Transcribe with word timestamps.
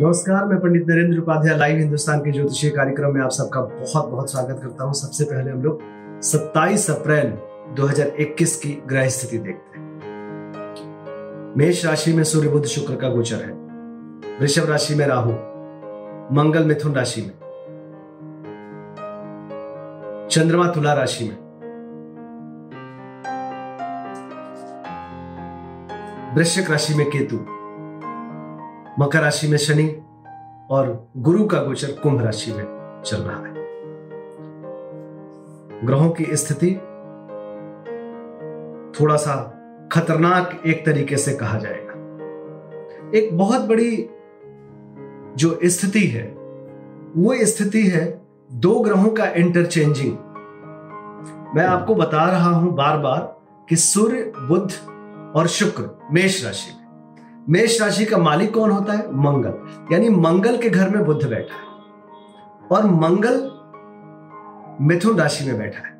नमस्कार, 0.00 0.44
मैं 0.44 0.60
पंडित 0.60 0.86
नरेंद्र 0.88 1.18
उपाध्याय 1.18 1.58
लाइव 1.58 1.76
हिंदुस्तान 1.76 2.20
के 2.20 2.32
ज्योतिषीय 2.32 2.70
कार्यक्रम 2.70 3.14
में 3.14 3.20
आप 3.20 3.30
सबका 3.30 3.60
बहुत 3.60 4.08
बहुत 4.08 4.32
स्वागत 4.32 4.60
करता 4.62 4.84
हूँ। 4.84 4.94
सबसे 4.94 5.24
पहले 5.24 5.50
हम 5.50 5.62
लोग 5.62 5.80
27 6.22 6.90
अप्रैल 6.90 7.38
2021 7.74 8.56
की 8.56 8.82
ग्रह 8.86 9.08
स्थिति 9.08 9.38
देखते 9.38 9.78
हैं। 9.78 10.00
मेष 11.56 11.86
राशि 11.86 12.12
में 12.12 12.24
सूर्य 12.24 12.48
बुद्ध 12.48 12.66
शुक्र 12.66 12.96
का 12.96 13.08
गोचर 13.08 13.36
है। 13.36 13.52
वृषभ 14.40 14.70
राशि 14.70 14.94
में 14.94 15.06
राहु, 15.06 15.32
मंगल, 16.34 16.64
मिथुन 16.64 16.94
राशि 16.94 17.22
में। 17.22 17.32
चंद्रमा 20.28 20.66
तुला 20.66 20.92
राशि 20.92 21.24
में। 21.24 21.36
वृश्चिक 26.36 26.70
राशि 26.70 26.94
में 26.94 27.06
केतु। 27.06 27.53
मकर 28.98 29.20
राशि 29.20 29.48
में 29.48 29.58
शनि 29.58 29.88
और 30.70 31.08
गुरु 31.16 31.46
का 31.46 31.62
गोचर 31.62 31.88
कुंभ 31.88 32.22
राशि 32.22 32.52
में 32.52 32.64
चल 33.06 33.16
रहा 33.16 33.46
है। 33.46 33.54
ग्रहों 35.86 36.10
की 36.10 36.36
स्थिति 36.36 36.70
थोड़ा 39.00 39.16
सा 39.16 39.34
खतरनाक 39.92 40.62
एक 40.66 40.86
तरीके 40.86 41.16
से 41.16 41.34
कहा 41.34 41.58
जाएगा। 41.58 41.92
एक 43.18 43.38
बहुत 43.38 43.60
बड़ी 43.60 44.08
जो 45.36 45.58
स्थिति 45.64 46.06
है, 46.06 46.24
वो 47.16 47.34
स्थिति 47.46 47.86
है 47.86 48.22
दो 48.52 48.80
ग्रहों 48.80 49.10
का 49.10 49.26
इंटरचेंजिंग 49.26 50.16
मैं 51.56 51.64
आपको 51.64 51.94
बता 51.94 52.30
रहा 52.30 52.50
हूँ 52.50 52.74
बार 52.74 52.98
बार 52.98 53.40
कि 53.68 53.76
सूर्य 53.76 54.32
बुद्ध 54.36 54.72
और 55.36 55.46
शुक्र 55.46 56.08
मेष 56.12 56.44
राशि 56.44 56.72
में। 56.76 56.83
मेष 57.50 57.80
राशि 57.82 58.04
का 58.04 58.18
मालिक 58.18 58.54
कौन 58.54 58.70
होता 58.70 58.92
है? 58.92 59.14
मंगल। 59.14 59.94
यानी 59.94 60.08
मंगल 60.08 60.56
के 60.56 60.70
घर 60.70 60.88
में 60.88 61.04
बुद्ध 61.04 61.28
बैठा 61.28 61.56
है 61.56 61.64
और 62.72 62.86
मंगल 62.86 63.40
मिथुन 64.80 65.18
राशि 65.18 65.44
में 65.44 65.58
बैठा 65.58 65.86
है। 65.86 65.98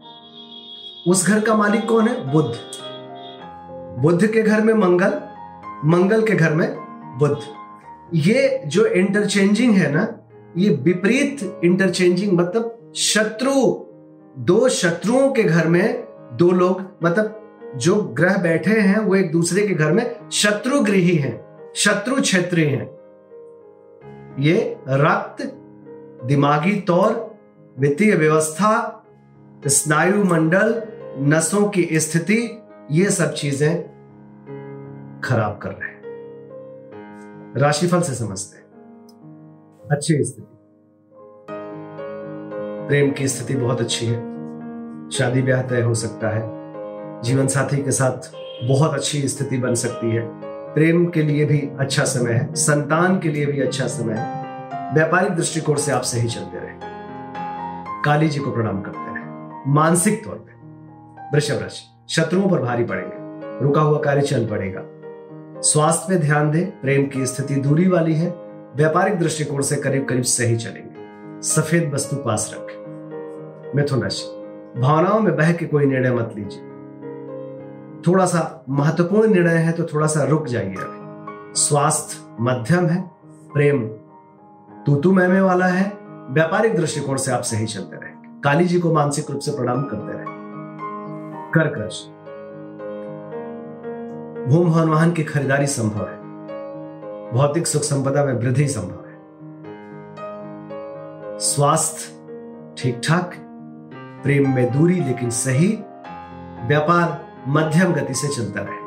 उस 1.09 1.27
घर 1.29 1.41
का 1.41 1.55
मालिक 1.55 1.89
कौन 1.89 2.09
है? 2.09 2.33
बुद्ध 2.33 2.55
बुद्ध 4.03 4.27
के 4.27 4.43
घर 4.43 4.61
में 4.61 4.75
मंगल 4.75 5.21
मंगल 5.85 6.23
के 6.23 6.35
घर 6.35 6.55
में 6.55 6.69
बुद्ध 7.19 7.37
ये 8.15 8.63
जो 8.67 8.87
इंटरचेंजिंग 8.87 9.75
है 9.75 9.93
ना, 9.93 10.07
ये 10.57 10.71
विपरीत 10.71 11.61
इंटरचेंजिंग 11.65 12.33
मतलब 12.33 12.93
शत्रु, 12.97 13.55
दो 14.39 14.69
शत्रुओं 14.69 15.33
के 15.33 15.43
घर 15.43 15.69
में 15.69 16.05
दो 16.33 16.51
लोग 16.51 16.83
मतलब 17.03 17.44
जो 17.77 17.95
ग्रह 18.03 18.39
बैठे 18.39 18.71
हैं, 18.71 18.99
वो 18.99 19.15
एक 19.15 19.33
दूसरे 19.33 19.67
के 19.67 19.75
घर 19.75 19.93
में 19.93 20.31
शत्रु 20.31 20.81
गृही 20.81 21.15
हैं, 21.17 21.45
शत्रु 21.75 22.21
क्षेत्रीय 22.21 22.67
हैं। 22.67 22.95
ये 24.39 24.77
रक्त, 24.89 25.43
दिमागी 26.27 26.81
तौर, 26.81 27.37
वित्तीय 27.79 28.15
व्यवस्था, 28.15 29.05
स्नायु 29.67 30.25
मंडल, 30.25 30.83
नसों 31.19 31.69
की 31.69 31.89
स्थिति, 31.93 32.63
ये 32.91 33.11
सब 33.11 33.33
चीज़ें 33.33 33.83
खराब 35.25 35.59
कर 35.59 35.71
रहे 35.71 35.89
हैं। 35.89 36.03
राशिफल 37.57 38.01
से 38.01 38.15
समझते 38.15 38.57
हैं। 38.57 38.65
अच्छी 39.93 40.25
स्थिति। 40.25 40.57
प्रेम 42.89 43.13
की 43.13 43.29
स्थिति 43.29 43.55
बहुत 43.55 43.81
अच्छी 43.81 44.07
है। 44.07 44.35
शादी 45.11 45.43
ब्याह 45.43 45.63
तय 45.63 45.81
हो 45.81 45.95
सकता 45.95 46.29
है। 46.29 46.64
जीवन 47.25 47.47
साथी 47.47 47.77
के 47.77 47.91
साथ 47.91 48.31
बहुत 48.69 48.95
अच्छी 48.95 49.29
स्थिति 49.29 49.59
बन 49.59 49.75
सकती 49.75 50.11
है। 50.11 50.23
प्रेम 50.75 51.07
के 51.07 51.23
लिए 51.23 51.45
भी 51.45 51.59
अच्छा 51.81 52.05
समय 52.05 52.33
है। 52.33 52.55
संतान 52.55 53.19
के 53.19 53.29
लिए 53.29 53.47
भी 53.47 53.61
अच्छा 53.61 53.87
समय 53.87 54.15
है। 54.15 54.45
व्यापारिक 54.95 55.31
दृष्टिकोण 55.31 55.77
से 55.77 55.93
आप 55.93 56.03
सही 56.03 56.29
चलते 56.29 56.59
रहे। 56.59 56.75
काली 58.05 58.29
जी 58.29 58.41
को 58.41 58.51
प्रणाम 58.51 58.81
करते 58.83 59.15
रहे। 59.15 59.73
मानसिक 59.73 60.25
तौर 60.25 60.35
पर 60.35 61.31
वृषभ 61.35 61.61
राशि, 61.63 62.15
शत्रुओं 62.15 62.49
पर 62.49 62.63
भारी 62.63 62.85
पड़ेंगे। 62.85 63.65
रुका 63.65 63.81
हुआ 63.81 63.99
कार्य 63.99 64.23
चल 64.23 64.47
पड़ेगा। 64.47 64.83
स्वास्थ्य 65.61 66.07
पे 66.09 66.19
ध्यान 66.19 66.51
दें। 66.51 66.67
प्रेम 66.81 67.07
की 67.07 67.27
स्थिति 67.27 67.55
दूरी 67.55 67.89
वाली 67.89 68.15
है। 68.15 68.29
व्यापारिक 68.77 69.19
दृष्टिकोण 69.19 69.63
से 69.63 69.77
करीब 69.77 70.05
करीब 70.05 70.23
सही 70.23 70.57
चलेंगे। 70.57 71.43
सफ़ेद 71.43 71.91
वस्तु 71.95 72.17
पास 72.17 72.51
रखें। 72.55 73.73
मिथुन 73.77 74.03
राशि, 74.03 74.25
भावनाओं 74.81 75.21
में 75.21 75.37
बह 75.37 75.53
के 75.53 75.67
कोई 75.67 75.87
निर्णय 75.87 76.11
मत 76.11 76.33
लीजिए। 76.37 76.74
थोड़ा 78.07 78.27
सा 78.27 78.65
महत्वपूर्ण 78.69 79.33
निर्णय 79.33 79.57
है 79.57 79.73
तो 79.73 79.85
थोड़ा 79.85 80.07
सा 80.07 80.25
रुक 80.25 80.47
जाइए 80.47 80.75
अभी। 80.75 81.61
स्वास्थ्य 81.61 82.37
मध्यम 82.41 82.87
है, 82.87 83.01
प्रेम 83.55 83.87
तू 84.87 84.97
तू 84.97 85.13
मैमे 85.13 85.41
वाला 85.41 85.67
है, 85.67 85.93
व्यापारिक 86.31 86.77
दृष्टिकोण 86.77 87.17
से 87.17 87.33
आप 87.33 87.43
सही 87.43 87.67
चलते 87.67 87.97
रहे। 87.97 88.41
काली 88.41 88.65
जी 88.65 88.81
को 88.81 88.93
मानसिक 88.93 89.31
रूप 89.31 89.41
से 89.41 89.51
प्रणाम 89.51 89.83
करते 89.83 90.13
रहे। 90.13 90.25
कर्क 91.51 91.79
राशि 91.79 92.11
भूम 94.49 94.71
भवन 94.71 94.89
वाहन 94.89 95.13
की 95.13 95.25
खरीदारी 95.25 95.67
संभव 95.67 96.09
है। 96.09 96.23
भौतिक 97.33 97.67
सुख 97.67 97.83
संपदा 97.83 98.25
में 98.25 98.33
वृद्धि 98.33 98.67
संभव 98.69 99.09
है। 99.09 99.19
स्वास्थ्य 101.39 102.75
ठीक 102.79 103.01
ठाक 103.09 103.31
प्रेम 104.23 104.55
में 104.55 104.73
दूरी 104.73 105.01
लेकिन 105.01 105.31
सही, 105.31 105.69
व्यापार 106.67 107.34
मध्यम 107.49 107.93
गति 107.93 108.15
से 108.15 108.29
चलता 108.29 108.61
रहेगा। 108.61 108.85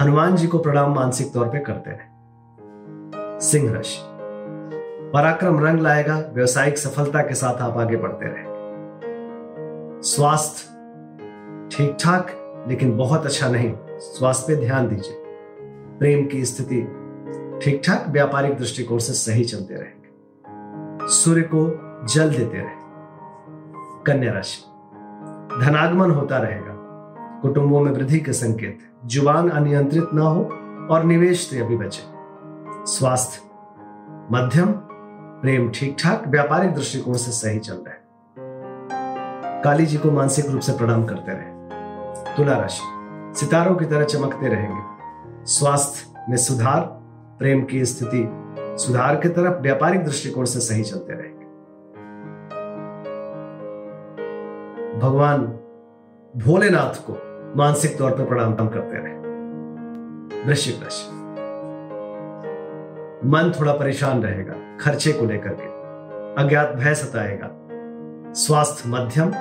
हनुमान 0.00 0.36
जी 0.36 0.46
को 0.46 0.58
प्रणाम 0.58 0.94
मानसिक 0.94 1.32
तौर 1.32 1.46
पे 1.48 1.58
करते 1.58 1.90
रहे। 1.90 3.40
सिंह 3.40 3.72
राशि। 3.72 4.00
पराक्रम 5.14 5.66
रंग 5.66 5.80
लाएगा, 5.80 6.18
व्यवसायिक 6.32 6.78
सफलता 6.78 7.22
के 7.22 7.34
साथ 7.34 7.54
आप 7.54 7.78
आगे 7.78 7.96
बढ़ते 7.96 8.26
रहे 8.26 8.50
स्वास्थ्य 10.02 10.68
ठीक 11.72 11.96
ठाक 12.00 12.36
लेकिन 12.68 12.96
बहुत 12.96 13.26
अच्छा 13.26 13.48
नहीं। 13.48 13.74
स्वास्थ्य 13.98 14.56
पे 14.56 14.60
ध्यान 14.60 14.88
दीजिए। 14.88 15.24
प्रेम 15.98 16.26
की 16.26 16.44
स्थिति 16.44 16.82
ठीक 17.62 17.82
ठाक 17.86 18.04
व्यापारिक 18.08 18.58
दृष्टिकोण 18.58 18.98
से 18.98 19.12
सही 19.12 19.44
चलते 19.44 19.74
रहेंगे। 19.74 20.08
सूर्य 21.08 21.42
को 21.54 21.80
जल 22.06 22.30
देते 22.30 22.58
रहे। 22.58 22.76
कन्या 24.06 24.32
राशि। 24.32 24.62
धनागमन 25.64 26.10
होता 26.10 26.38
रहेगा। 26.38 26.79
कुटुंबों 27.42 27.80
में 27.80 27.92
वृद्धि 27.92 28.20
के 28.20 28.32
संकेत, 28.32 28.78
ज़ुबान 29.06 29.48
अनियंत्रित 29.48 30.08
न 30.14 30.18
हो 30.18 30.42
और 30.90 31.04
निवेश 31.04 31.48
से 31.48 31.60
अभी 31.60 31.76
बचे। 31.76 32.02
स्वास्थ्य, 32.86 33.40
मध्यम, 34.32 34.72
प्रेम 35.42 35.70
ठीक 35.70 35.96
ठाक 36.00 36.28
व्यापारिक 36.28 36.74
दृष्टिकोण 36.74 37.14
से 37.14 37.32
सही 37.32 37.58
चल 37.58 37.74
रहे 37.74 37.98
काली 39.62 39.86
जी 39.86 39.98
को 39.98 40.10
मानसिक 40.10 40.46
रूप 40.46 40.60
से 40.60 40.72
प्रणाम 40.72 41.04
करते 41.04 41.32
रहे। 41.32 42.36
तुला 42.36 42.56
राशि, 42.56 42.82
सितारों 43.40 43.74
की 43.76 43.84
तरह 43.84 44.04
चमकते 44.04 44.48
रहेंगे। 44.48 45.44
स्वास्थ्य 45.46 46.24
में 46.28 46.36
सुधार, 46.36 46.80
प्रेम 47.38 47.64
की 47.64 47.84
स्थिति 47.84 48.28
सुधार 48.58 49.16
की 49.16 49.28
तरफ़ 49.28 49.62
व्यापारिक 49.62 50.04
दृष्टिकोण 50.04 50.44
से 50.44 50.60
सही 50.60 50.82
चलते 50.82 51.12
रहेंगे। 51.12 51.44
भगवान 54.98 55.42
भोलेनाथ 56.36 57.02
को 57.06 57.29
मानसिक 57.56 57.98
तौर 57.98 58.10
पर 58.10 58.24
प्रणाम 58.24 58.54
करते 58.54 58.96
रहे। 58.96 59.14
वृश्चिक 60.44 60.82
राशि 60.82 61.20
मन 63.28 63.52
थोड़ा 63.60 63.72
परेशान 63.72 64.22
रहेगा, 64.22 64.54
खर्चे 64.80 65.12
को 65.12 65.24
लेकर 65.26 65.56
के। 65.60 65.80
अज्ञात 66.42 66.74
भय 66.74 66.94
सताएगा। 66.94 67.50
स्वास्थ्य 68.32 68.88
मध्यम, 68.88 69.32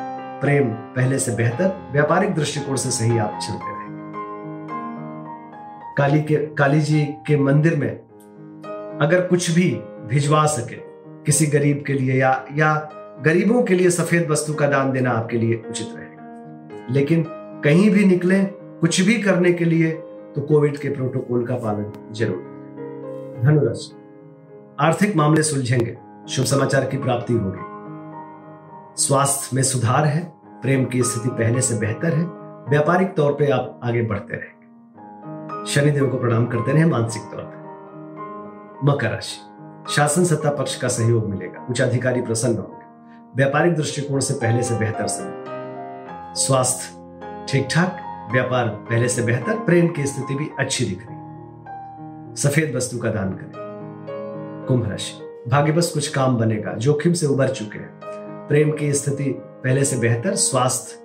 प्रेम 0.41 0.69
पहले 0.69 1.19
से 1.19 1.35
बेहतर, 1.35 1.89
व्यापारिक 1.91 2.35
दृष्टिकोण 2.35 2.75
से 2.75 2.89
सही 2.89 3.17
आप 3.17 3.39
चलते 3.47 3.71
रहेंगे। 3.71 4.13
काली 5.97 6.21
के, 6.21 6.35
काली 6.35 6.81
जी 6.81 7.05
के 7.05 7.37
मंदिर 7.37 7.75
में 7.75 7.91
अगर 9.01 9.21
कुछ 9.21 9.51
भी 9.51 9.71
भिजवा 10.07 10.45
सके, 10.45 10.75
किसी 11.25 11.45
गरीब 11.45 11.83
के 11.87 11.93
लिए 11.93 12.21
या 12.21 12.45
या 12.55 12.89
गरीबों 13.25 13.63
के 13.63 13.73
लिए 13.73 13.89
सफ़ेद 13.89 14.29
वस्तु 14.29 14.53
का 14.53 14.67
दान 14.67 14.91
देना 14.91 15.11
आपके 15.11 15.37
लिए 15.37 15.63
उचित 15.69 15.87
रहेगा। 15.95 16.19
लेकिन 16.89 17.38
कहीं 17.63 17.89
भी 17.91 18.03
निकले, 18.05 18.39
कुछ 18.43 18.99
भी 19.01 19.13
करने 19.21 19.51
के 19.53 19.65
लिए 19.65 19.91
तो 20.35 20.41
कोविड 20.41 20.77
के 20.77 20.89
प्रोटोकॉल 20.89 21.45
का 21.45 21.55
पालन 21.55 22.13
ज़रूर 22.13 23.41
धनुराशि 23.43 23.95
आर्थिक 24.79 25.15
मामले 25.15 25.43
सुलझेंगे, 25.43 25.97
शुभ 26.29 26.45
समाचार 26.45 26.85
की 26.85 26.97
प्राप्ति 26.97 27.33
होगी। 27.33 29.01
स्वास्थ्य 29.03 29.55
में 29.55 29.63
सुधार 29.63 30.05
है, 30.05 30.21
प्रेम 30.61 30.85
की 30.85 31.01
स्थिति 31.03 31.29
पहले 31.29 31.61
से 31.61 31.77
बेहतर 31.79 32.13
है, 32.13 32.23
व्यापारिक 32.69 33.13
तौर 33.15 33.31
पे 33.31 33.49
आप 33.51 33.79
आगे 33.83 34.01
बढ़ते 34.03 34.35
रहेंगे। 34.35 35.65
शनिदेव 35.71 36.07
को 36.09 36.17
प्रणाम 36.17 36.45
करते 36.45 36.71
रहे 36.71 36.85
मानसिक 36.85 37.23
तौर 37.31 37.41
पर 37.43 38.85
मकर 38.85 39.09
राशि, 39.09 39.39
शासन 39.93 40.23
सत्ता 40.25 40.51
पक्ष 40.51 40.75
का 40.75 40.87
सहयोग 40.89 41.29
मिलेगा 41.29 41.65
उच्च 41.69 41.81
अधिकारी 41.81 42.21
प्रसन्न 42.21 42.57
होंगे, 42.57 42.85
व्यापारिक 43.35 43.75
दृष्टिकोण 43.75 44.19
से 44.19 44.33
पहले 44.35 44.63
से 44.63 44.77
बेहतर 44.79 45.07
समय। 45.07 46.33
स्वास्थ्य 46.37 46.97
ठीक 47.51 47.67
ठाक 47.71 48.01
व्यापार 48.31 48.67
पहले 48.67 49.07
से 49.09 49.21
बेहतर, 49.21 49.59
प्रेम 49.59 49.87
की 49.87 50.05
स्थिति 50.05 50.35
भी 50.35 50.49
अच्छी 50.59 50.85
दिख 50.85 50.99
रही। 51.09 52.35
सफ़ेद 52.35 52.75
वस्तु 52.75 52.97
का 52.97 53.09
दान 53.09 53.29
करें। 53.29 54.65
कुंभ 54.67 54.89
राशि 54.89 55.49
भाग्य 55.49 55.71
बस 55.71 55.91
कुछ 55.91 56.07
काम 56.07 56.37
बनेगा, 56.37 56.73
जोखिम 56.73 57.13
से 57.13 57.25
उबर 57.25 57.49
चुके 57.49 57.79
हैं। 57.79 57.99
प्रेम 58.47 58.71
की 58.71 58.93
स्थिति 58.93 59.23
पहले 59.39 59.85
से 59.85 59.97
बेहतर, 59.97 60.35
स्वास्थ्य 60.35 60.97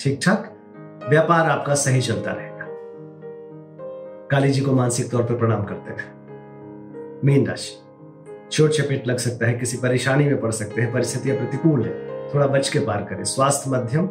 ठीक 0.00 0.20
ठाक 0.22 0.56
व्यापार 1.08 1.50
आपका 1.50 1.74
सही 1.74 2.00
चलता 2.00 2.30
रहेगा। 2.30 2.66
काली 4.30 4.50
जी 4.50 4.60
को 4.60 4.72
मानसिक 4.72 5.10
तौर 5.10 5.22
पर 5.22 5.38
प्रणाम 5.38 5.64
करते 5.64 5.90
हैं। 5.90 7.20
मीन 7.24 7.46
राशि 7.46 7.78
छोट 8.52 8.70
चपेट 8.70 9.06
लग 9.06 9.16
सकता 9.16 9.46
है, 9.46 9.54
किसी 9.54 9.76
परेशानी 9.76 10.24
में 10.24 10.40
पड़ 10.40 10.50
सकते 10.50 10.82
हैं, 10.82 10.92
परिस्थितियाँ 10.92 11.36
प्रतिकूल 11.36 11.82
है, 11.82 12.08
थोड़ा 12.34 12.46
बच 12.46 12.68
के 12.68 12.78
पार 12.78 13.02
करें। 13.02 13.24
स्वास्थ्य 13.24 13.70
मध्यम 13.70 14.08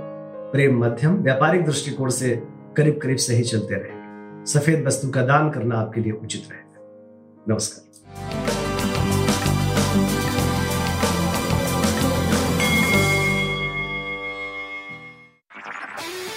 प्रेम 0.52 0.84
मध्यम 0.84 1.16
व्यापारिक 1.24 1.66
दृष्टिकोण 1.66 2.10
से 2.12 2.36
करीब 2.78 3.00
करीब 3.02 3.18
सही 3.28 3.44
चलते 3.44 3.76
रहेंगे 3.76 4.46
सफ़ेद 4.52 4.86
वस्तु 4.88 5.10
का 5.12 5.22
दान 5.26 5.50
करना 5.52 5.78
आपके 5.80 6.02
लिए 6.02 6.12
उचित 6.14 6.50
रहेगा 6.52 7.54
नमस्कार। 7.54 7.88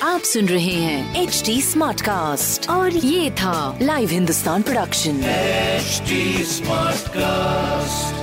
आप 0.04 0.20
सुन 0.20 0.48
रहे 0.48 0.74
हैं 0.74 1.22
एच 1.22 1.42
डी 1.46 1.60
स्मार्ट 1.62 2.00
कास्ट 2.00 2.68
और 2.70 2.96
ये 2.96 3.30
था 3.40 3.78
live 3.82 4.08
Hindustan 4.08 4.62
production 4.62 5.22
H 5.26 6.02
Smartcast 7.16 8.21